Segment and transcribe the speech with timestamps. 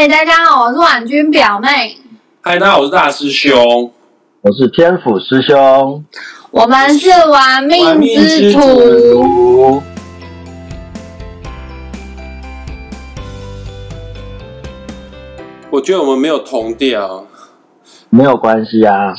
[0.00, 1.68] 嗨，大家好，我是婉君表妹。
[2.40, 3.92] 嗨，大家好，我是大师兄。
[4.40, 6.02] 我是天府师兄。
[6.50, 9.82] 我们是玩命之徒。
[15.68, 17.26] 我觉得我们没有同调，
[18.08, 19.12] 没有关系啊。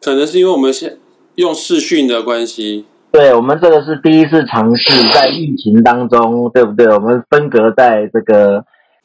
[0.00, 0.98] 可能是因为我们现
[1.36, 2.86] 用视讯的关系。
[3.12, 6.88] 对我们这个是第一次尝试在疫情当中，对不对？
[6.88, 8.64] 我们分隔在这个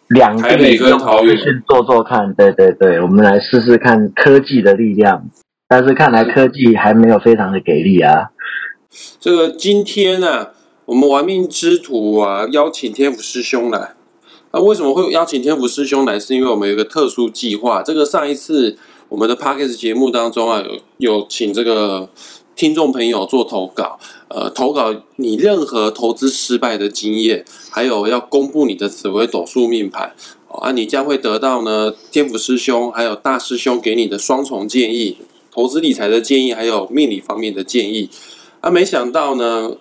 [0.10, 5.30] 两台北地跟桃园去做做看，对对对，我们来试试看科技的力量。
[5.68, 8.30] 但是看来科技还没有非常的给力啊。
[9.20, 10.48] 这个今天呢、
[10.86, 13.96] 我们玩命之徒啊，邀请天府师兄来。
[14.52, 16.18] 啊，为什么会邀请天府师兄来？
[16.18, 17.84] 是因为我们有一个特殊计划。
[17.84, 18.78] 这个上一次
[19.10, 20.64] 我们的 podcast 节目当中啊，
[20.98, 22.10] 有有请这个
[22.58, 30.14] 听众朋友做投稿，呃，投稿你任何投资失败的经验，还有要公布你的紫微斗数命盘。
[30.48, 35.18] 哦啊，你将会得到呢天府师兄还有大师兄给你的双重建议，
[35.52, 38.10] 投资理财的建议，还有命理方面的建议。
[38.62, 39.78] 啊，没想到呢，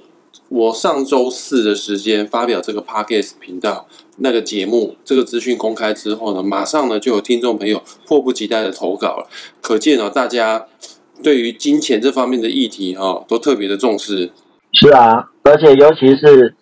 [0.50, 9.26] 我上周四的时间发表这个 podcast 频道那个节目，这个资讯公开之后呢，马上呢就有听众朋友迫不及待的投稿了，
[9.62, 10.66] 可见哦，大家
[11.22, 14.30] 对于金钱这方面的议题哈、都特别的重视。
[14.72, 16.54] 是啊，而且尤其是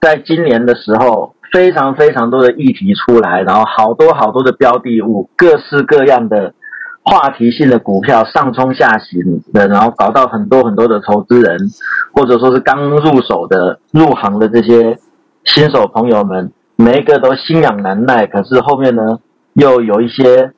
[0.00, 6.54] 在今年的时候，非常非常多的议题出来，然后好多好多的标的物，各式各样的
[7.02, 11.58] 话题性的股票上冲下行的，然后搞到很多很多的投资人，
[12.12, 14.98] 或者说是刚入手的入行的这些
[15.44, 19.18] 新手朋友们，每一个都心痒难耐，可是后面呢
[19.54, 20.52] 又有一些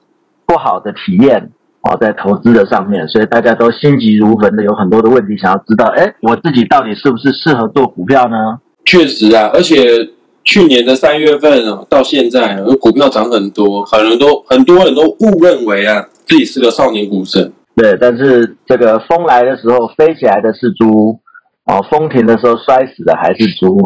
[0.46, 1.50] 不好的体验。
[1.82, 5.86] 哦，在投资的上面，所以大家都心急如焚的，有很多的问题想要知道。
[5.96, 8.58] 哎，我自己到底是不是适合做股票呢？
[8.84, 10.10] 确实啊，而且
[10.44, 17.52] 去年的三月份哦，到现在啊股票涨很多，很多人都很多人都误认为啊自己是个少年股神。
[17.76, 21.18] 对，但是这个风来的时候飞起来的是猪，
[21.64, 23.78] 哦，风停的时候摔死的还是猪。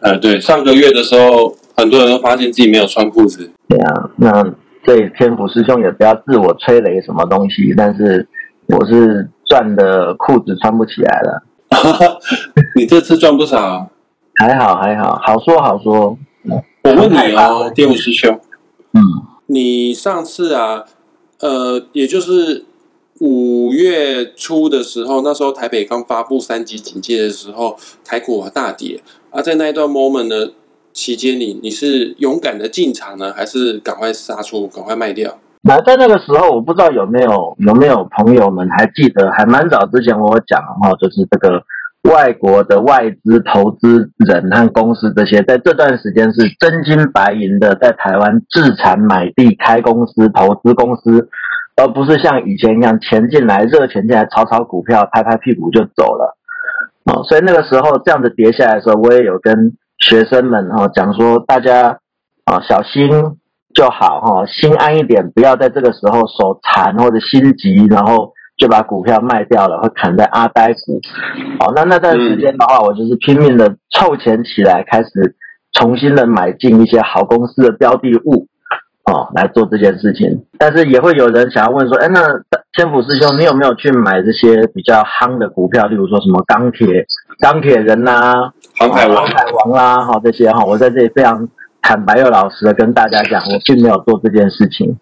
[0.00, 3.50] 呃，对，上个月的时候，很多人都发现自己没有穿裤子。
[3.68, 4.30] 对啊，那
[4.88, 8.26] 所以天府师兄也不要自我吹雷什么东西，但是
[8.68, 11.42] 我是赚的裤子穿不起来了，
[12.74, 13.86] 你这次赚不少啊。
[14.36, 16.16] 还好还好，好说好说。
[16.84, 18.40] 我问你哦，天府师兄，
[18.94, 19.02] 嗯，
[19.48, 20.86] 你上次啊，
[21.40, 22.64] 呃，也就是
[23.20, 30.50] 五月初的时候，那时候台北刚发布三级警戒的时候，台股啊大跌啊，在那一段 moment 呢
[30.98, 35.38] 期间里，你是勇敢的进场呢，还是赶快杀出，赶快卖掉？
[35.62, 41.62] 那在那个时候，我不知道有没有有没有朋友们还记得，还蛮早之前我讲哈，就是这个
[42.10, 51.28] 外国的外资投资人和公司这些，在这段时间是真金白银的在台湾自产买地、开公司、投资公司，
[51.76, 56.36] 而不是像以前一样钱进来、热钱进来、炒炒股票、拍拍屁股就走了。
[57.04, 59.54] 哦，所以那个时候这样子跌下来的时候，我也有跟
[59.98, 61.98] 学生们哈、哦、讲说，大家
[62.44, 63.10] 啊、小心
[63.74, 71.00] 就好哈、心安一点，不要在这个时候手残或者心急，然后就把股票卖掉了，会砍在阿呆股。
[71.60, 75.36] 哦，那那段时间的话，我就是拼命的凑钱起来，开始
[75.72, 78.46] 重新的买进一些好公司的标的物。
[79.04, 82.20] 哦，来做这件事情，但是也会有人想要问说，哎，那
[82.78, 87.04] 天府师兄，你有没有去买这些比较夯的股票，例如说什么钢铁、
[87.40, 91.48] 钢铁人呐、航海王航海王啦，哈、这些哈、我在这里非常
[91.82, 94.96] 坦白又老实的跟大家讲，我并没有做这件事情。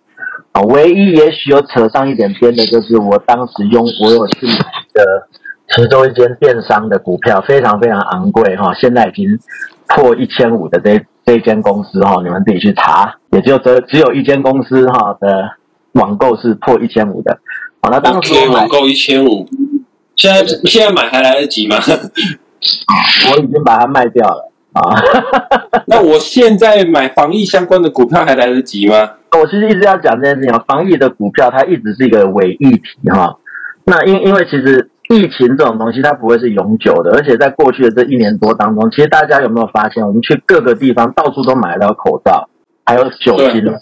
[0.52, 4.54] 啊，唯一也许有扯上一点边的，就是我当时用我有去买
[4.94, 5.28] 的
[5.68, 9.38] 其中一间电商的股票，非常非常昂贵哈、现在已经
[9.88, 15.50] 破一千五的这这一间公司哈、你们自己去查，也就只只有一间公司哈、的
[15.92, 17.38] 网购是破一千五的。
[18.00, 19.48] 当时网购一千五，
[20.14, 21.76] 现在现在买还来得及吗？
[23.30, 24.82] 我已经把它卖掉了啊。
[25.86, 29.10] 那我现在买防疫相关的股票还来得及吗？
[29.38, 33.36] 我其实一直要讲这件事情啊，防疫的股票它一直是一个伪议题哈。
[33.84, 42.48] 那因因为其实疫情这种东西它不会是永久的，而且在过去的这一年多当中，其实大家有没有发现，我们去各个地方到处都买得到口罩，
[42.84, 43.74] 还有酒精对，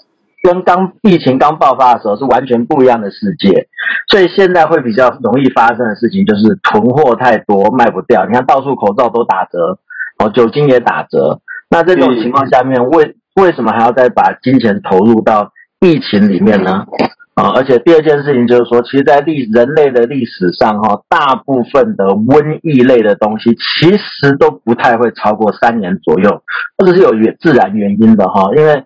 [0.44, 3.66] 跟刚疫情刚爆发的时候是完全不一样的世界。
[4.10, 9.78] 所以现在会比较容易发生的事情就是囤货太多卖不掉，你看到处口罩都打折，
[10.18, 11.40] 哦，酒精也打折。
[11.70, 15.50] 那这种情况下面，为为什么还要再把金钱投入到
[15.80, 16.84] 疫情里面呢？
[17.34, 26.42] 啊，而且第二件事情就是说，其实，在历人类的历史上，哈，大部分的瘟疫类的东西，其实都不太会超过三年左右，
[26.78, 28.84] 或者是有原自然原因的哈，因为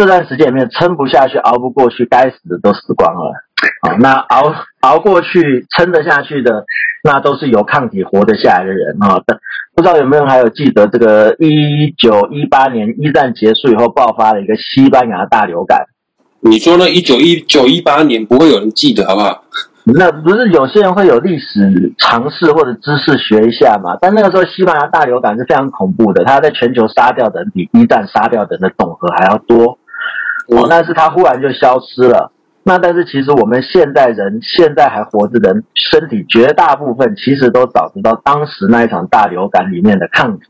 [0.00, 3.34] 这段时间里面撑不下去、熬不过去，该死的都死光了。
[3.82, 6.64] 啊，那熬熬过去、撑得下去的，
[7.04, 9.20] 那都是有抗体活得下来的人啊。
[9.26, 9.38] 但
[9.74, 15.84] 不知道有没有人还有记得这个一九一八年一战结束以后爆发了一个西班牙大流感？
[16.40, 16.88] 你说呢？
[16.88, 19.44] 一九一九一八年不会有人记得，好不好？
[19.84, 23.98] 那不是有些人会有历史常识或者知识学一下嘛？
[24.00, 29.78] 但那个时候西班牙大流感是非常恐怖的，它在全球杀掉的人比一战杀掉的人的总和还要多。
[30.50, 32.32] 哦，但是它忽然就消失了。
[32.62, 40.44] 那但是其实我们现代人现在还活着的人，身体绝大部分其实都找得到当时那一场大流感里面的抗体。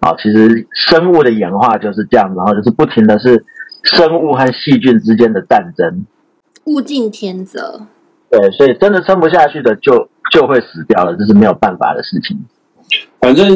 [0.00, 3.44] 啊，其实生物的演化就是这样，然后就是不停的是
[3.82, 6.04] 生物和细菌之间的战争。
[6.64, 7.86] 物竞天择。
[8.30, 12.44] 对，所以真的撑不下去的就就会死掉了，这是没有办法的事情。
[13.20, 13.46] 反正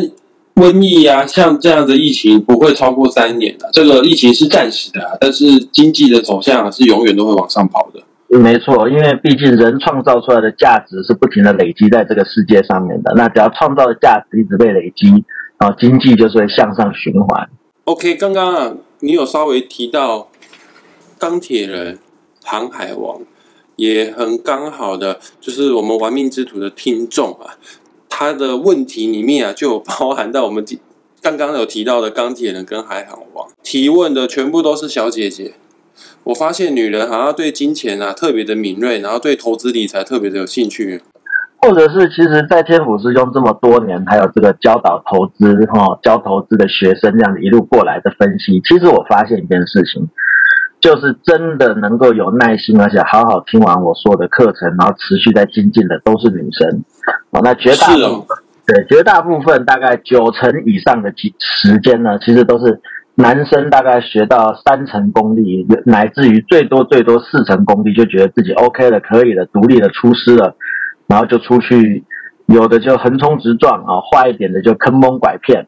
[0.59, 8.03] 瘟疫啊，像这样的疫情不会超过三年的，这个疫情是暂时的，但是经济的走向是永远都会往上跑的。
[8.39, 15.07] 没错，因为毕竟人创造出来的价值是不停的累积在这个世界上面的，那只要创造的价值一直被累积，
[15.59, 17.49] 然后经济就是会向上循环。
[17.85, 20.29] OK，刚刚啊，你有稍微提到
[21.19, 21.99] 钢铁人、
[22.43, 23.21] 航海王。
[23.77, 27.55] 也很刚好的，就是我们玩命之徒的听众啊，
[28.21, 30.65] 他的问题里面啊，就有包含到我们
[31.23, 35.53] 刚刚有提到的钢铁人跟海航王提问的全部都是小姐姐。
[36.25, 41.01] 我发现女人好像对金钱啊特别的敏锐，然后对投资理财特别的有兴趣，
[41.59, 50.09] 或者是其实，在天府师兄这么多年，还有这个教导投资哈教投资的学生这样一路过来的分析，其实我发现一件事情。
[50.81, 56.85] 就是真的能够有耐心，而且好好听完我说的课程，然后持续在精进的，都是女生。
[57.31, 62.81] 哦，那绝大部分，对，绝大部分大概九成以上的时时间呢，其实都是
[63.17, 70.55] 男生，大概学到三成功力，乃至于最多最多四成功力，就觉得自己 OK 了，可以了，独立的出师了，
[71.09, 72.05] 然后就出去，
[72.47, 75.67] 有的就横冲直撞啊，坏一点的就坑蒙拐骗。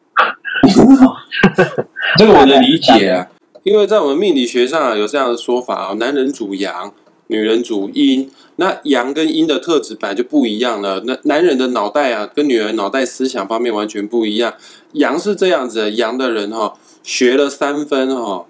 [2.17, 3.27] 这个我能理解啊。
[3.63, 6.93] 因为在我们命理学上啊有这样的说法啊，男人主阳，
[7.27, 8.31] 女人主阴。
[8.57, 11.03] 那阳跟阴的特质本来就不一样了。
[11.07, 14.55] 那男人的脑袋啊，跟女人脑袋思想方面完全不一样。
[14.93, 18.45] 阳是这样子，阳的人哈，学了三分哈，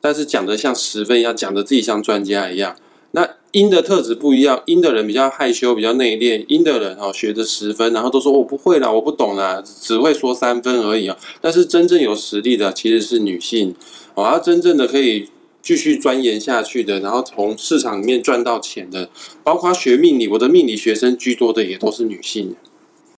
[0.00, 2.76] 但是讲的像十分一样，讲的自己像专家一样。
[3.14, 6.44] 那阴的特质不一样，阴的人比较害羞，比较内敛。
[6.48, 11.16] 阴的人哈，学的十分，然后都说我不会啦，我不懂啦，只会说三分而已啊。
[11.40, 13.72] 但是真正有实力的其实是女性。
[14.16, 15.30] 哦，要真正的可以
[15.62, 19.08] 继续钻研下去的，然后从市场里面赚到钱的，
[19.44, 22.56] 包括学命理，我的命理学生居多的也都是女性。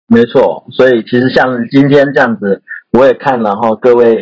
[0.08, 2.60] 没错，所以其实像今天这样子，
[2.92, 4.18] 我也看了哈，各位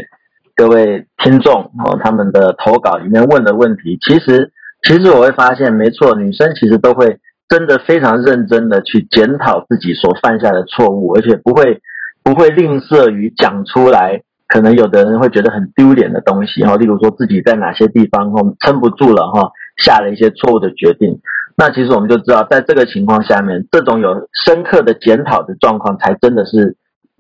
[0.55, 4.53] 各位听众哦，他们的投稿里面问的问题，其实
[4.85, 11.81] 其实我会发现，没错，女生其实都会真的非常认真的去检讨自己所犯下的错误，而且不会
[12.23, 14.23] 不会吝啬于讲出来。
[14.47, 21.19] 可能有的人会觉得很丢脸的东西哈，例如说自己在哪些地方哈撑不住了哈，下了一些错误的决定。
[21.57, 26.77] 那其实我们就知道，在这个情况下面，这种有深刻的检讨的状况，才真的是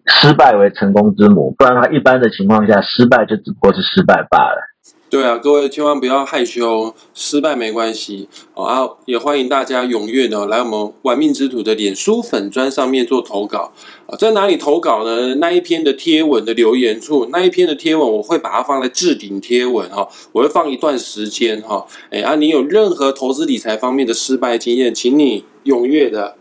[0.07, 1.55] 失败为成功之母。
[1.57, 4.61] 不然的话，一般的情况下，失败就只不过是失败罢了。
[5.15, 8.29] 对啊，各位千万不要害羞，失败没关系。
[8.53, 13.73] 啊，也欢迎大家踊跃的来我们玩命之徒的脸书粉砖上面做投稿
[14.09, 14.19] 啊。
[14.19, 15.37] 在哪里投稿呢？
[15.37, 21.87] 那一篇的贴文的留言处，那一篇的贴文我会把它放在置顶贴文哈，我会放一段时间哈。
[22.11, 26.35] 哎啊，你有任何投资理财方面的失败经验，请你踊跃的。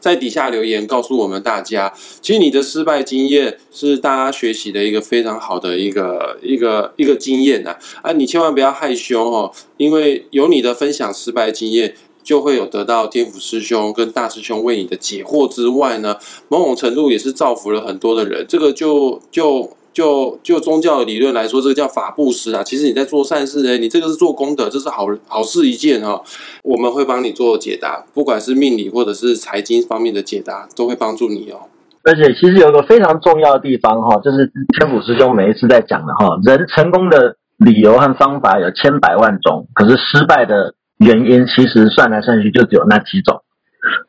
[0.00, 8.12] 在底下留言告诉我们大家，其实你的失败经验是大家学习的一个非常好的一个一个一个经验呐啊！
[8.12, 16.16] 你千万不要害羞哦，因为有你的分享失败经验，就会有得到天府师兄跟大师兄为你的解惑之外呢，
[16.48, 18.44] 某种程度也是造福了很多的人。
[18.48, 19.76] 这个就就。
[19.94, 22.64] 就就宗教的理论来说，这个叫法布施啊。
[22.64, 26.20] 其实你在做善事呢，你这个是做功德，这是好好事一件哈。
[26.64, 31.70] 我们会帮你做解答，不管是命理或者是财经方面的解答，都会帮助你哦。
[32.02, 43.40] 而且其实有一个非常重要的地方哈，就是天府师兄每一次在讲的哈，人成功的理由和方法有千百万种，可是失败的原因其实算来算去就只有那几种。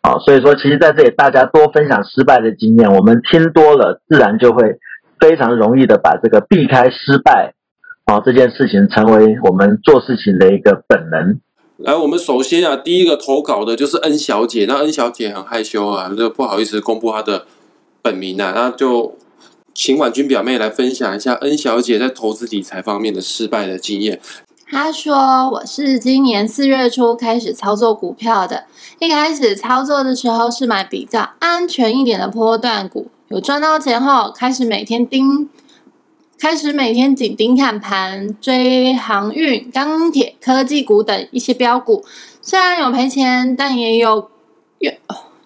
[0.01, 4.79] 好，所以说其实在这里大家多分享失败的经验，我们听多了，自然就会。
[5.27, 7.55] 非常容易的把这个避开失败，
[8.05, 11.39] 啊这件事情成为我们做事情的一个本能。
[11.77, 14.65] 来，我们首先啊，第一个投稿的就是恩小姐。
[14.67, 17.47] 那恩小姐很害羞啊，就不好意思公布她的
[18.03, 18.53] 本名啊。
[18.55, 19.17] 那就
[19.73, 24.21] 请婉君表妹来分享一下恩小姐在投资理财方面的失败的经验。
[24.69, 28.65] 她说：“我是今年四月初开始操作股票的，
[28.99, 35.49] 一开始操作的时候是买比较安全一点的波段股，有赚到钱后，开始每天盯，
[36.39, 42.05] 开始每天紧盯看盘，追航运、钢铁、科技股等一些标股。
[42.41, 44.29] 虽然有赔钱，但也有
[44.79, 44.93] 用，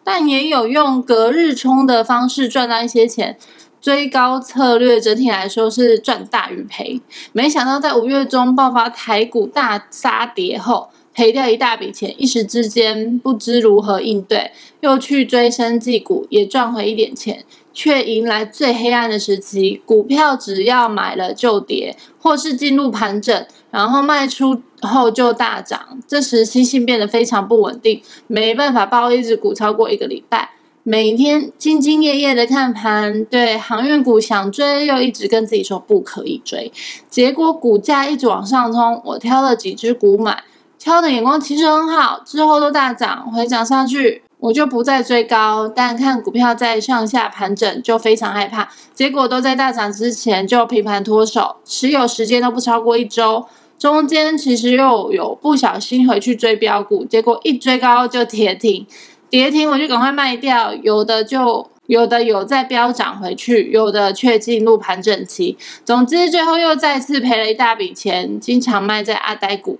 [0.03, 3.35] 但也有用隔日冲的方式赚到一些钱。”
[3.81, 14.51] 追高策略整体来说是赚大于赔，没想到在五月中爆发台股大杀跌后，赔掉一大笔钱，一时之间不知如何应对，
[14.81, 19.81] 又去追生技股，也赚回一点钱，却迎来最黑暗的时期。
[19.85, 30.51] 股票只要买了就跌，或是进入盘整，然后卖出后就大涨，这时心性变得非常不稳定，没办法抱一只股超过一个礼拜。
[30.83, 36.71] 每天兢兢业业的看盘，对航运股想追，又一直跟自己说不可以追，
[37.09, 38.99] 结果股价一直往上冲。
[39.05, 40.41] 我挑了几只股买，
[40.79, 45.67] 挑的眼光其实很好，之后都大涨，回涨上去，我就不再追高。
[45.67, 48.69] 但看股票在上下盘整，就非常害怕。
[48.93, 53.45] 结果都在大涨之前就平盘脱手，持有时间都不超过一周。
[53.77, 58.87] 中间其实又有不小心回去追标股，结果一追高就跌停。
[59.29, 65.57] 跌停我就赶快卖掉，有的就有的有再飙涨回去，有的却进入盘整期。
[65.85, 69.77] 总之最后又再次赔了一大笔钱，经常卖在阿呆股，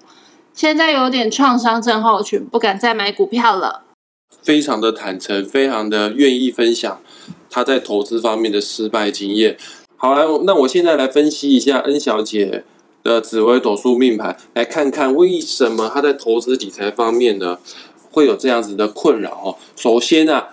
[0.53, 3.83] 现在有点创伤症候群，不敢再买股票了。
[4.41, 7.01] 非常的坦诚，非常的愿意分享
[7.49, 9.57] 他在投资方面的失败经验。
[9.97, 12.63] 好来，那我现在来分析一下恩小姐
[13.03, 17.57] 的紫微斗数命盘，来看看为什么她在投资理财方面呢？
[18.11, 19.57] 会有这样子的困扰哦。
[19.75, 20.49] 首先啊，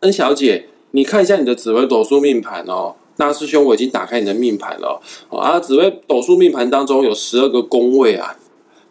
[0.00, 2.96] 恩小姐，你看一下你的紫微斗数命盘哦。
[3.16, 5.00] 大师兄，我已经打开你的命盘了。
[5.30, 8.36] 啊，紫微斗数命盘当中有十二个宫位啊，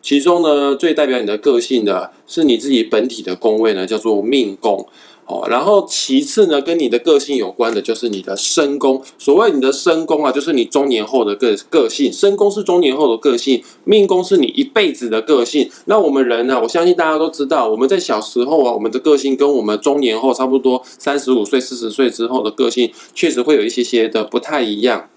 [0.07, 4.87] 其中呢最代表你的个性的是你自己本体的宫位呢，叫做命宫。
[5.25, 9.01] 哦，然后其次呢，跟你的个性有关的就是你的身宫。
[9.17, 12.09] 所谓你的身宫啊，就是你中年后的个个性。
[12.13, 15.69] 身宫是中年后的个性，命宫是你一辈子的个性。
[15.83, 25.09] 那我们人呢，我相信大家都知道，我们在小时候啊，我们的个性跟我们中年后差不多，三十五岁、四十岁之后的个性，确实会有一些些的不太一样。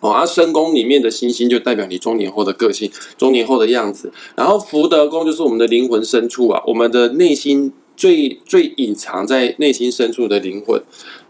[0.00, 4.12] 哦，而身宫里面的星星就代表你中年后的个性，中年后的样子。
[4.34, 7.72] 然后福德宫就是我们的灵魂深处啊，我们的内心。
[7.98, 10.78] 最最隐藏在内心深处的灵魂，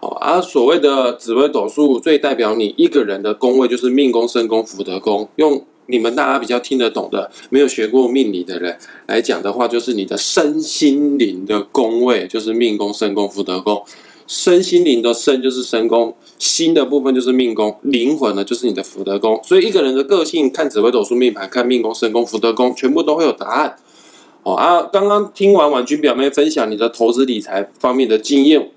[0.00, 5.28] 哦，而所谓的紫微斗数最代表你一个人的宫位就是命宫、身宫、福德宫。
[5.36, 13.84] 用你们大家比较听得懂的，没有学过命理的人来讲的话，就是你的身心灵的宫位，就是命宫、身宫、福德宫。
[14.26, 19.40] 身心灵的身就是身宫，心的部分就是命宫，灵魂呢就是你的福德宫。
[19.44, 23.76] 所以一个人的个性，看紫微斗数命盘，看命宫、身宫、福德宫，全部都会有答案。
[24.42, 24.80] 哦啊！
[24.92, 28.70] 刚刚听完婉君表妹分享你的投资理财方面的经验，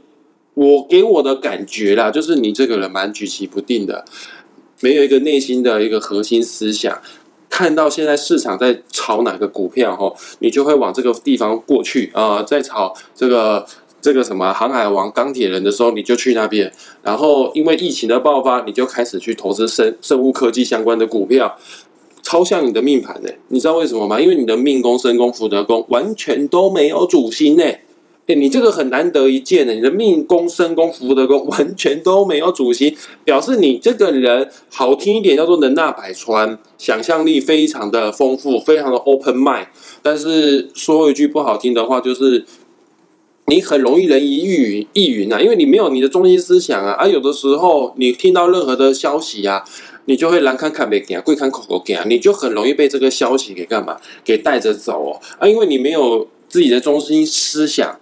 [0.55, 4.03] 我给我的感觉啦，就是你这个人蛮举棋不定的，
[4.79, 6.99] 没有一个内心的一个核心思想。
[7.49, 12.41] 看到现在市场在炒哪个股票，哈，你就会往这个地方过去啊。
[12.41, 13.63] 在炒这个
[14.01, 16.71] 这个什么航海王、钢铁人的时候，你就去那边。
[17.03, 21.57] 然后因为疫情的爆发，你就开始去投资生生物科技相关的股票。
[22.21, 23.29] 超像你的命盘呢？
[23.47, 24.19] 你知道为什么吗？
[24.19, 27.63] 因为你的命宫、身宫、福德宫完全都没有主星呢。
[28.27, 39.65] 哎，你这个很难得一见的，你的命宫、身宫、福德宫 完全都没有主星，表示你这个人好听一点叫做能纳百川，想象力非常的丰富，非常的 open mind。
[40.03, 42.45] 但是说一句不好听的话，就是
[43.49, 46.91] 你很容易人云亦云，亦云啊，因为你没有你的中心思想啊。
[46.91, 49.65] 而有的时候你听到任何的消息啊。
[50.05, 53.95] 你就会蓝看看没见，贵看口口见，你就很容易被这个消息给干嘛？
[54.25, 55.47] 给带着走哦啊！
[55.47, 57.99] 因为你没有自己的中心思想。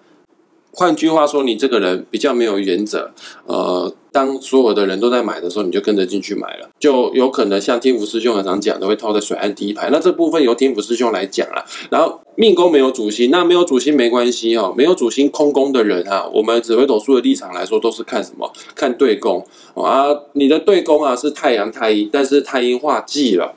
[0.77, 3.09] 换句话说，你这个人比较没有原则。
[3.47, 9.89] 呃，当所有的人都在买的时候，你就跟着进去买了，就有可能像天福师兄很常讲的，会套在水岸第一排。
[9.91, 11.65] 那这部分由天福师兄来讲了。
[11.89, 14.71] 然后命宫没有主星，那没有主星没关系哦。
[14.77, 18.47] 没有主星空宫的人啊，我们紫微斗数的立场来说，都是看什么？
[18.75, 19.43] 看对宫
[19.73, 20.05] 啊。
[20.33, 23.55] 你的对宫啊是太阳太阴，但是太阴化忌了。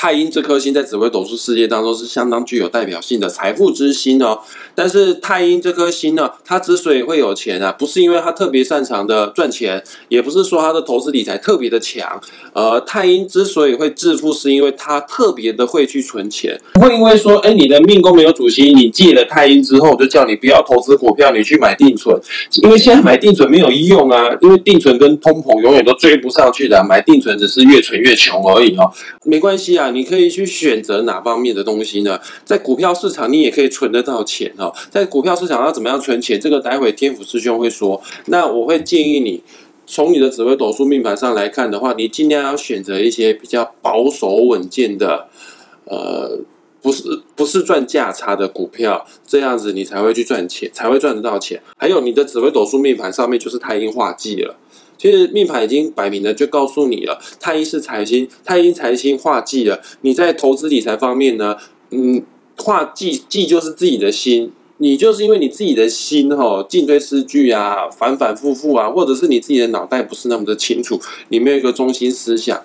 [0.00, 4.40] 太阴这颗星在紫微斗数世界当中是相当具有代表性的财富之星哦。
[4.74, 12.18] 但是太阴这颗星呢，它之所以会有钱啊，不是因为它特别擅长的赚钱，也不是说它的投资理财特别的强。
[12.54, 22.18] 呃，太阴之所以会致富，是因为它特别的会去存钱，不会因为说，哎，你的命宫没有主星，你借了太阴之后，就叫你不要投资股票，你去买定存。
[22.62, 28.90] 因为现在买定存没有用啊，因为定存跟通膨永远都追不上去的，买定存只是越存越穷而已哦。
[29.24, 29.89] 没关系啊。
[29.90, 32.18] 你可以去选择哪方面的东西呢？
[32.44, 34.72] 在股票市场，你也可以存得到钱哦。
[34.90, 36.40] 在股票市场要怎么样存钱？
[36.40, 38.00] 这个待会天府师兄会说。
[38.26, 39.42] 那我会建议你，
[39.86, 45.28] 从你的紫微斗数命盘上来看的话，你尽量要选择一些比较保守稳健的，
[45.84, 46.40] 呃。
[46.82, 47.02] 不是
[47.36, 51.60] 不是赚价差的股票，这样子你才会去赚钱，才会赚得到钱。
[51.76, 54.56] 还有你的紫微斗数命盘上面就是太阴化忌了，
[55.00, 59.80] 其实命盘已经摆明了就告诉你了，太阴是财星，太阴财星化忌了。
[60.02, 61.56] 你在投资理财方面呢，
[61.90, 62.22] 嗯，
[62.58, 72.62] 化忌忌就是自己的心，你就是因为你自己的心哈进退失据啊，反反复复啊，或者是你自己的脑袋不是那么的清楚，你没有一个中心思想。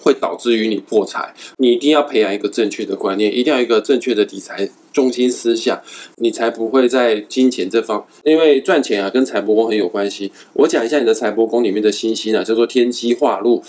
[0.00, 5.80] 会导致于你破财，你一定要培养一个正确的观念，一定要一个正确的理财中心思想，
[6.16, 10.32] 你才不会在金钱这方，因为赚钱啊跟财帛宫很有关系。
[10.54, 13.62] 我讲一下你的财帛宫里面的信息呢，叫做天机化禄。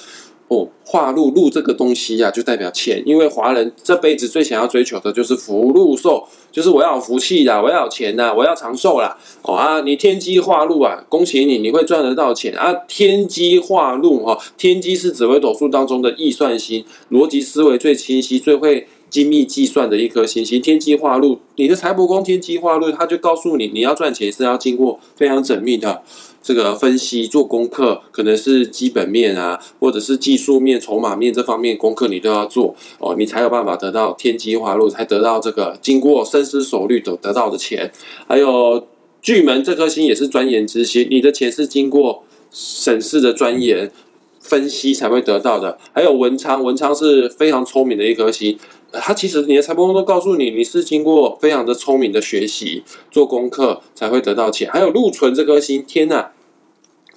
[0.51, 9.17] 哦，化禄禄这个东西呀，就代表钱，因为华人这辈子最想要追求的就是福禄寿，就是我要有福气啦，我要有钱呐，我要长寿啦。
[9.43, 12.73] 哦啊，你天机化禄啊，恭喜你，你会赚得到钱啊。
[12.85, 20.61] 天机化禄哈，天机是紫微斗数当中的易算星，逻辑思维最清晰、最会精密计算的一颗星星。
[20.61, 26.01] 天机化禄，你的财帛宫天机化禄，他就告诉你，你要赚钱是要经过非常缜密的。
[26.41, 37.91] 这个分析做功课，可能是基本面啊，或者是技术面、筹码面这方面功课，你都要做哦，你才有办法得到天机花路，才得到这个经过深思熟虑得得到的钱。
[38.27, 38.87] 还有
[39.21, 43.91] 巨门这颗星也是钻研之星，你的钱是经过审视的钻研
[44.39, 45.77] 分析才会得到的。
[45.93, 48.57] 还有文昌，文昌是非常聪明的一颗星。
[48.93, 54.69] 他其实你的财帛宫都告诉你，你是经过非常的聪明的学习做功课才会得到钱。
[54.69, 56.27] 还有禄存这颗星，天呐，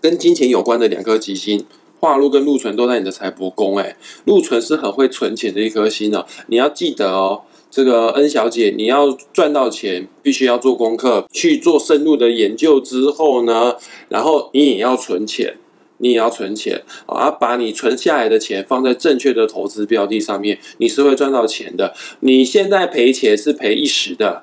[0.00, 1.66] 跟金钱有关的两颗吉星，
[1.98, 3.78] 化禄跟禄存都在你的财帛宫。
[3.78, 6.24] 哎，禄存是很会存钱的一颗星哦。
[6.46, 13.76] 你要记得哦，这个恩小姐，你要赚到钱，必须要做功课，去做深入的研究之后呢，
[14.08, 15.56] 然后你也要存钱。
[15.98, 21.94] 你也要存钱啊，把你存下来的钱放在正确的投资标的上面，你是会赚到钱的。
[22.20, 24.42] 你现在赔钱是赔一时的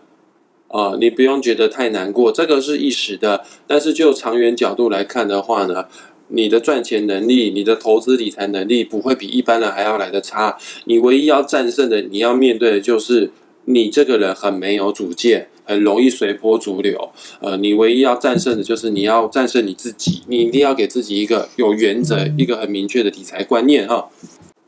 [0.69, 3.43] 啊，你不用觉得太难过，这个是一时的。
[3.67, 5.85] 但是就长远角度来看的话呢，
[6.29, 10.57] 你的赚钱能力、你的投资理财能力不会比一般人还要来的差。
[10.85, 13.29] 你唯一要战胜的，你要面对的就是
[13.65, 15.49] 你这个人很没有主见。
[15.71, 24.09] 很容易随波逐流，呃，你唯一要战胜的就是你要战胜你自己，你一定要给自己一个有原则、一个很明确的理财观念哈。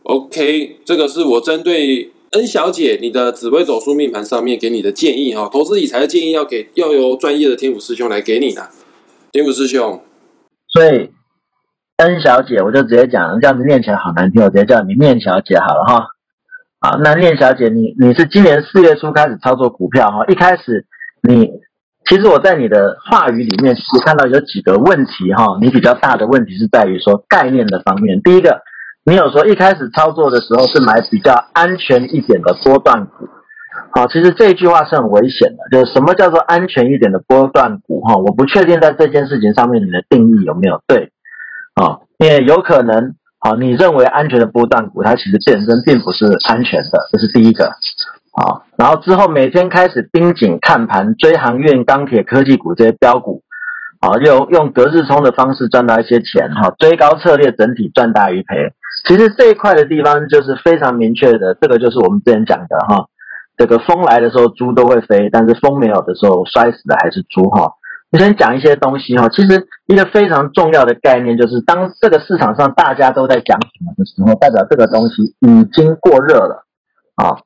[0.04, 8.70] OK，这个是我针对 N 小姐你的紫微斗数命盘上面给你的建议哈，投资理财的建议要给要由专业的天府师兄来给你的，
[9.34, 10.02] 天府师兄。
[10.70, 11.12] 所以
[11.98, 16.08] N 小姐，我就直接讲，这样子念起来好难听，我直接叫你念小姐好了哈。
[16.80, 20.88] 好，那念小姐，你你是今年四月初开始操作股票哈，一开始。
[21.28, 21.50] 你
[22.06, 28.22] 其实我在你的话语里面其实看到有几个问题哈，你比较大的问题是在于说概念的方面。
[28.22, 28.60] 第一个，
[29.06, 33.30] 你有说一开始操作的时候是买比较安全一点的波段股，
[33.92, 35.64] 好，其实这句话是很危险的。
[35.72, 38.16] 就是什么叫做安全一点的波段股哈？
[38.18, 41.14] 我不确定在这件事情上面你的定义有没有对
[41.76, 42.00] 啊？
[42.18, 47.72] 因为有可能好，你认为安全的波段股，它其实本身并不是安全的，这是第一个。
[48.36, 53.43] 好，然后之后每天开始盯紧看盘，追航运、钢铁、科技股这些标股，
[54.00, 58.74] 啊，用用隔日冲的方式赚到一些钱，哈，追高策略整体赚大于赔。
[59.08, 63.06] 其实这一块的地方就是非常明确的，这个就是我们之前讲的哈，
[63.56, 67.74] 这个风来的时候猪都会飞，但是风没有的时候摔死的还是猪哈。
[68.12, 76.65] 我先讲一些东西哈，其实一个非常重要的概念就是，当这个市场上大家都在讲什么的时候，代表这个东西已经过热了，
[77.17, 77.38] 啊。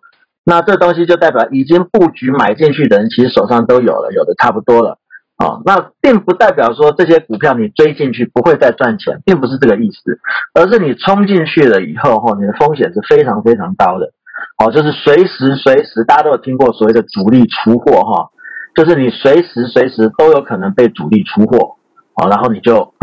[0.50, 4.98] 那这东西就代表已经布局买进去的人，其实手上都有了，有的差不多了
[5.36, 5.60] 啊。
[5.66, 10.22] 那并不代表说这些股票你追进去不会再赚钱，并不是这个意思，
[10.54, 14.14] 而是你冲进去了以后，哈，你的风险是非常非常高的。
[14.58, 18.30] 哦，就是随时随时，大家都有听过所谓的主力出货，哈，
[18.74, 21.76] 就是你随时随时都有可能被主力出货，
[22.16, 22.94] 啊，然后你就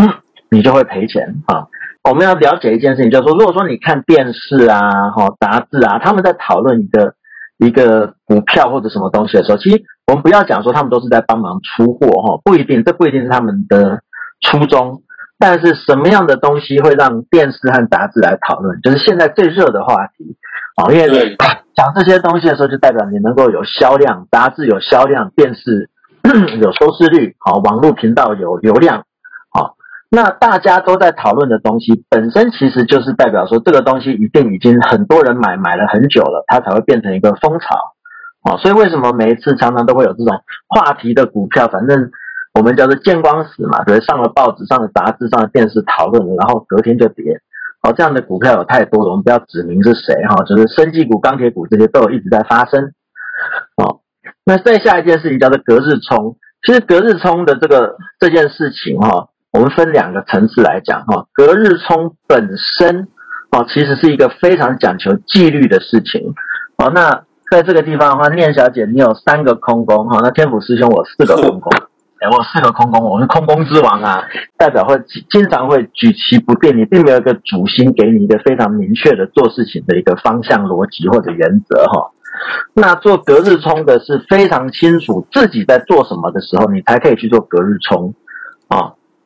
[0.50, 1.68] 你就会赔钱啊。
[2.08, 7.12] 我们要了解一件事情，就是说，如果说你看电视啊、哈杂志啊，他们在讨论一个。
[7.58, 14.00] 一个股票或者什么东西的时候，其实我们不要讲说他们都是在帮忙出货哈，不一定，这不一定是他们的
[14.40, 15.02] 初衷。
[15.36, 20.36] 但是什么样的东西会让电视和杂志来讨论，就是现在最热的话题
[20.76, 20.92] 啊。
[20.92, 21.36] 因为
[21.74, 25.90] 讲这些东西的时候，就代表你能够有销量，杂志有销量，电视
[26.62, 29.04] 有收视率，好，网络频道有流量，好。
[30.10, 37.94] 那大家都在讨论的东西本身，其实就是代表说这个东西一定已经很多人买买了很久了，它才会变成一个风潮。
[38.44, 42.10] 哦，所以为什么每一次常常都会有这种话题的股票，反正
[42.52, 47.40] 我们叫做见光死嘛，比如上了报纸、上了杂志、上了电视讨论，然后隔天就跌。
[47.82, 52.92] 哦，这样的股票有太多了，我们不要指明是谁哈，就是生技股、钢铁股这些都有一直在发生。
[53.76, 54.00] 哦，
[54.44, 56.36] 那再下一件事情叫做隔日冲，
[56.66, 63.08] 其实隔日冲的这个这件事情哈，我们分两个层次来讲哈，隔日冲本身
[63.50, 66.34] 哦，其实是一个非常讲求纪律的事情。
[66.76, 67.24] 哦，那。
[67.50, 71.70] 在这个地方的话，念小姐，你有三个空宫哈，那天府师兄我四个空宫，
[72.18, 74.24] 哎，我四个空宫，我是空宫之王啊，
[74.56, 74.98] 代表会
[75.30, 82.10] 经常会举棋不定，你并没有一个主心给你一个非常明确的做事情的一个方向、逻辑或者原则哈。
[82.74, 88.23] 那做隔日冲的是非常清楚自己在做什么的时候，你才可以去做隔日冲啊。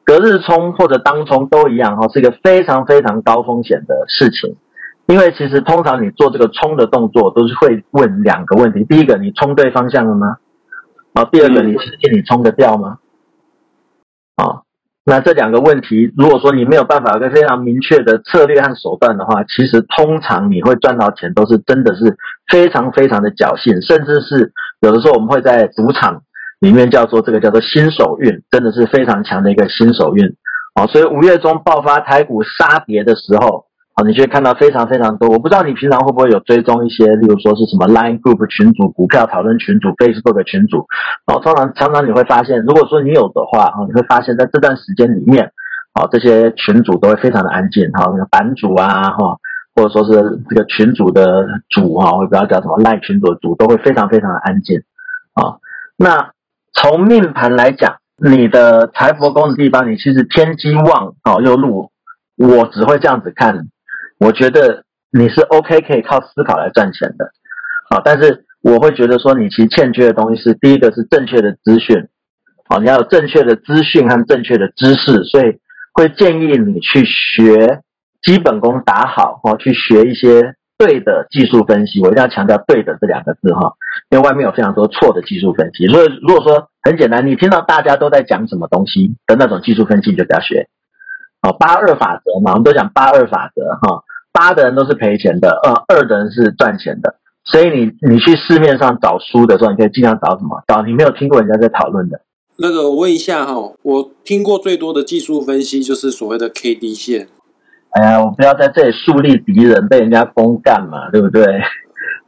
[0.08, 4.56] 隔日冲或者当冲都一样哈，是一个非常非常高风险的事情。
[5.04, 10.38] 因为其实通常你做这个冲的动作，都是会问两个问题：第一个，你冲对方向了吗？
[11.12, 13.00] 啊，第二个，你相信你冲得掉吗？
[14.36, 14.62] 啊，
[15.04, 22.16] 那这两个问题，如果说你没有办法有个非常明确的策略和手段的话，其实通常你会赚到钱，都是真的是
[22.50, 26.22] 非常非常的侥幸，甚至是有的时候我们会在赌场
[26.60, 30.34] 里面叫做这个叫做新手运，真的是非常强的一个新手运。
[30.74, 33.66] 啊，所以五月中爆发台股杀跌的时候。
[34.06, 40.86] 你就会看到非常非常多，我不知道你平常会不会有追踪一些，例如说是什么 Line Group 群组、股票讨论群组、Facebook 群组，
[41.26, 45.50] 然后通常常常你会发现，如果说你有的话，啊，你会发现在这段时间里面，
[45.98, 49.36] 哦，这些群组都会非常的安静，哈，那个版主啊，哈，
[49.74, 50.12] 或者说是
[50.48, 54.78] 这个群组的主，哈，或者不要叫什么 Line 群组的主，都会非常非常的安静，
[55.34, 55.58] 啊，
[55.96, 56.30] 那
[56.80, 61.90] 从命盘来讲，你的财帛宫的地方，你其实天机旺，哦，又禄，
[62.36, 63.66] 我只会这样子看。
[64.20, 67.32] 我觉得你是 OK，可以靠思考来赚钱的，
[67.90, 72.08] 啊，但是我会觉得说你其实欠缺的东西是第一个是正确的资讯，
[72.68, 75.58] 啊，你要有正确的资讯和正确的知识，所以
[75.94, 77.80] 会建议你去学
[78.22, 82.00] 基本功打好，哦，去学一些对的技术分析。
[82.00, 83.74] 我一定要强调“对的”这两个字哈，
[84.10, 85.86] 因为外面有非常多错的技术分析。
[85.88, 90.68] 所以如果说很简单，你听到大家都在讲什么东西的那种技术分析，你就不要学。
[91.42, 94.04] 哦，八二法则嘛，我们都讲八二法则哈。
[94.32, 97.16] 八的人都是赔钱的，呃，二的人是赚钱的。
[97.44, 100.62] 所以你你去市面上找书的时候，你可以尽量找什么？
[100.68, 102.20] 找你没有听过人家在讨论的。
[102.58, 107.28] 那个我问一下哈，我听过最多的技术分析就是所谓的 K D 线。
[107.98, 111.44] 哎呀，我不要在这里树立敌人，被人家公干嘛，对不对？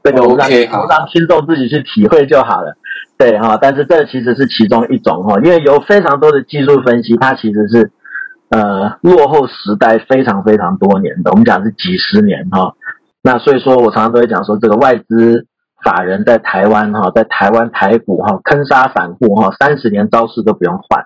[0.02, 2.74] 这个我让我让听众自己去体会就好了。
[3.18, 7.92] 对哈，但是这其实是其中一种哈，因为有非常多的技术分析，它其实是。
[8.52, 12.74] 呃，落后时代非常非常多年的，我们讲是几十年哈。
[13.22, 15.46] 那所以说我常常都会讲说，这个外资
[15.84, 21.04] 法人在台湾哈，在台湾台股哈，坑杀散户哈，三十年招式都不用换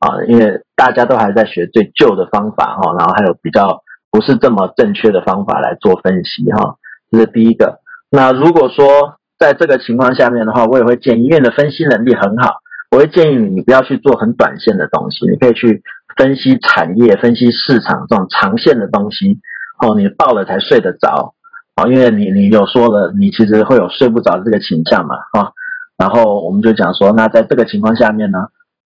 [0.00, 3.82] 啊，因为大家都还在学最旧的方法哈，然后还有比较
[4.16, 6.76] 不是这么正确的方法来做分析哈，
[7.10, 7.80] 这是第一个。
[8.10, 12.54] 那如果说在这个情况下面的话，我也会建议，因为你的分析能力很好，
[12.90, 15.82] 我会建议你，不要去做很短线的东西，你可以去。
[16.16, 19.38] 分析产业、分析市场这种长线的东西，
[19.82, 21.34] 哦，你到了才睡得着，
[21.76, 25.52] 哦，因为你你有说了，你其实会有睡不着这个倾向嘛，哈，
[25.98, 28.38] 然后我们就讲说，那在这个情况下面呢，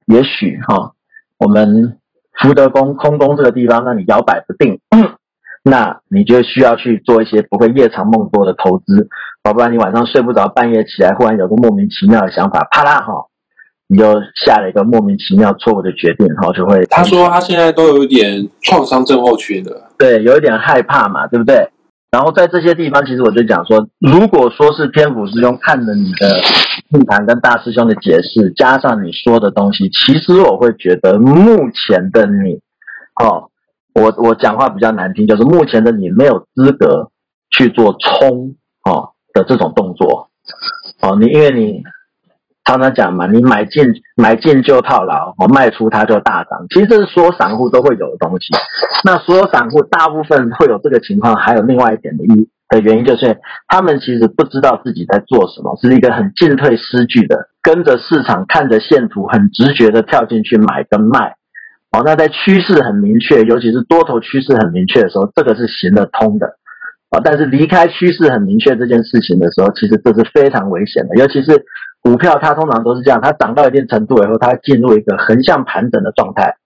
[0.06, 0.90] 也许哈，
[1.38, 1.98] 我们
[2.32, 4.80] 福德宫空宫这个地方，让你摇摆不定，
[5.62, 9.08] 那你就需要去做一些不会夜长梦多的投资，
[9.44, 13.12] 要不然你晚上睡不着，半夜起来忽然有个莫名其妙的想法，啪啦哈。
[13.92, 14.04] 你就
[14.46, 16.86] 下了一个莫名其妙错误的决定，然后就会。
[16.86, 21.68] 他说他现在都有点创伤症候群的，对，有一点害怕嘛，对不对？
[22.12, 26.40] 然后在这些地方，其实我就讲说，如果说是天府师兄看了你的
[26.88, 32.60] 命盘跟大师兄的解释，加上你说的东西，其实我会觉得目前的你，
[33.20, 33.49] 哦，
[33.94, 37.10] 我我讲话比较难听，就是目前的你没有资格
[37.50, 40.30] 去做冲哦的这种动作，
[41.02, 41.82] 哦，你因为你。
[42.62, 43.82] 常常讲嘛，你买进
[44.14, 46.66] 买进就套牢，哦，卖出它就大涨。
[46.68, 48.54] 其实这是所有散户都会有的东西。
[49.02, 61.34] 那所有散户大部分会有这个情况，还有另外一点的一的原因，就是他们其实不知道自己在做什么，是一个很进退失据的，跟着市场看着线图，很直觉的跳进去买跟卖。
[61.92, 66.56] 哦，那在趋势很明确，尤其是多头趋势很明确的时候，这个是行得通的。
[67.10, 71.64] 啊，但是离开趋势很明确这件事情的时候，其实这是非常危险的，尤其是。
[72.02, 76.56] 股票它通常都是这样，它涨到一定程度以后，它进入一个横向盘整的状态。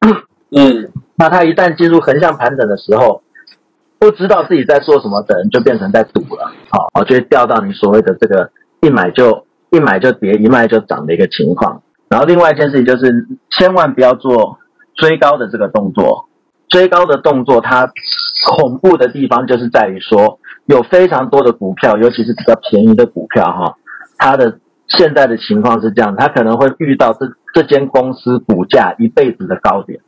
[0.53, 3.21] 嗯，那它一旦进入横向盘整的时候，
[3.99, 8.49] 不知道自己在做什么的人，就变成在赌了，好、哦，就会掉到你所谓的这个
[8.81, 11.83] 一买就一买就跌，一卖就涨的一个情况。
[12.09, 14.61] 然后另外一件事情就是，千万不要做
[14.97, 16.29] 追高的这个动作。
[16.67, 17.93] 追高的动作，它
[18.57, 23.77] 恐怖的地方就是在于说，有非常多的股票，尤其是比较便宜的股票，哈，
[24.19, 30.01] 它的现在的情况是这样，它可能会遇到这这间公司股价一辈子的高点，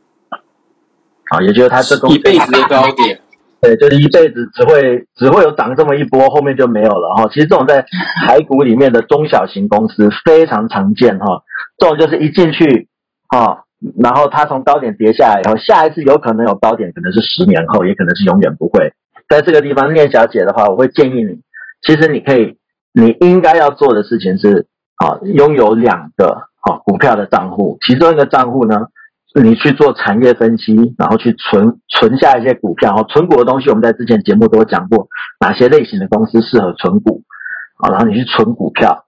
[1.29, 3.21] 啊，也就是它这公司一辈子的高点，
[3.61, 7.29] 对，就是一辈子只会只会有涨这么一波，后面就没有了哈。
[7.31, 7.85] 其实这种在
[8.25, 11.43] 台股里面的中小型公司非常常见哈。
[11.77, 12.89] 这种就是一进去
[13.27, 13.63] 啊，
[14.01, 18.93] 然后它从高点跌下来以后，下一次有可能有高点，可能是十年后，也可能是永远不会。
[19.29, 21.41] 在这个地方，念小姐的话，我会建议你，
[21.81, 22.57] 其实你可以，
[22.93, 28.87] 你应该要做的事情是啊，拥有两个啊股票的账户，其中一个账户呢。
[29.43, 32.95] 你去做产业分析，然后去存存下一些股票。
[32.95, 35.07] 哦，存股的东西，我们在之前节目都有讲过，
[35.39, 37.21] 哪些类型的公司适合存股
[37.77, 37.91] 啊？
[37.91, 39.05] 然后你去存股票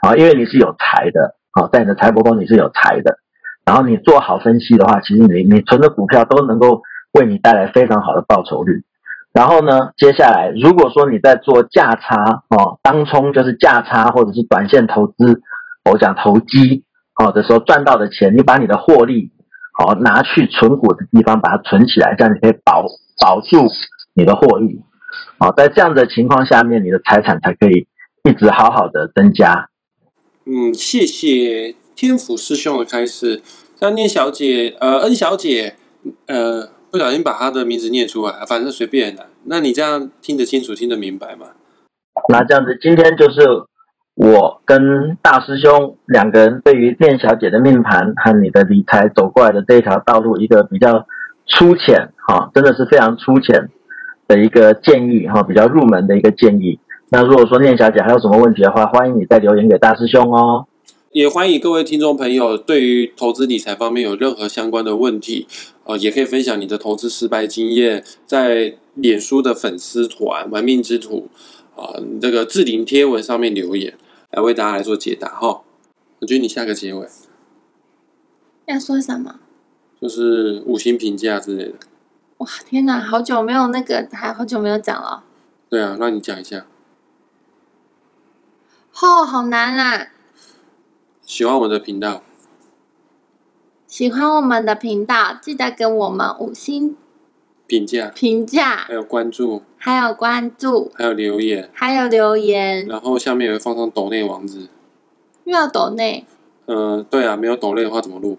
[0.00, 3.18] 啊，因为你是有财的啊，在你的财帛宫你是有财的。
[3.66, 6.80] 然后你做好分析的话，其实你你存的股票都能够
[7.12, 8.84] 为你带来非常好的报酬率。
[9.32, 15.42] 然后呢，接下来如果说你在做价差哦，当冲就是价差或者是短线投资，
[15.90, 16.84] 我讲投机
[17.16, 19.32] 哦的时候赚到的钱，你把你的获利。
[19.78, 22.86] 好，拿去存股的地方把它存起来，这样你可以保
[23.20, 23.66] 保住
[24.14, 24.80] 你的获利。
[25.38, 27.86] 好，在这样的情况下面，你的财产才可以
[28.24, 29.68] 一直好好的增加。
[30.46, 33.42] 嗯，谢谢天府师兄的开示。
[33.80, 35.74] 那念小姐，呃，恩小姐，
[36.26, 39.26] 呃，不小心把她的名字念出来，反正随便的。
[39.46, 41.46] 那你这样听得清楚、听得明白吗？
[42.28, 43.40] 那这样子，今天就是。
[44.18, 51.04] 我跟大师兄两个人对于念小姐的命盘和你的理财走过来的这一条道路，一个比较
[51.46, 53.68] 粗浅哈，真的是非常粗浅
[54.26, 56.80] 的一个建议哈，比较入门的一个建议。
[57.10, 60.66] 那如果说念小姐还有什么问题的话，欢迎你再留言给大师兄哦。
[61.12, 65.46] 也欢迎各位听众朋友，对于投资理财方面有任何相关的问题，
[65.84, 71.28] 呃，也可以分享你的投资失败经验，在脸书的粉丝团“玩命之徒”
[71.76, 73.96] 啊，这个置顶贴文上面留言。
[74.32, 75.62] 来为大家来做解答哈，
[76.18, 77.08] 我觉得你下个结尾
[78.66, 79.36] 要说什么？
[80.02, 81.74] 就是五星评价之类的。
[82.38, 85.22] 哇，天哪，好久没有那个，还好久没有讲了。
[85.70, 86.66] 对啊，那你讲一下。
[89.00, 90.08] 哦，好难啊！
[91.26, 92.22] 喜欢我们的频道，
[93.88, 96.96] 喜欢我们的频道，记得给我们五星
[97.66, 99.62] 评价，评价，还有关注。
[99.76, 104.68] 还有关注，还有留言，还有留言，然后下面也会放上抖内网址。
[105.42, 106.24] 又要抖内？
[106.66, 108.38] 嗯，对啊，没有抖内的话怎么录？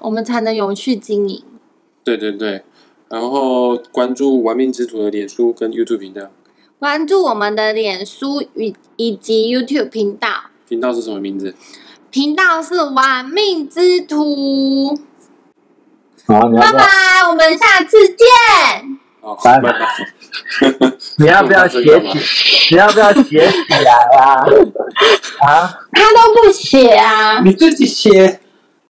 [0.00, 1.42] 我们才能永续经营。
[2.04, 2.62] 对对对，
[3.08, 6.30] 然后关注玩命之徒的脸书跟 YouTube 频道。
[6.78, 10.50] 关注我们的脸书与以及 YouTube 频道。
[10.68, 11.54] 频道是什么名字？
[12.16, 14.98] 频道是玩命之徒。
[16.26, 18.26] 好，拜拜，我们下次见。
[19.44, 19.70] 拜拜。
[21.18, 22.70] 你要不要写起？
[22.74, 24.32] 你要不要写起来啊？
[25.46, 25.78] 啊？
[25.92, 27.42] 他都不写啊！
[27.44, 28.40] 你自己写。